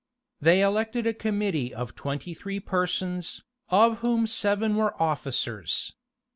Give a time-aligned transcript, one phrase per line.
[0.41, 5.93] They elected a committee of twenty three persons, of whom seven were officers.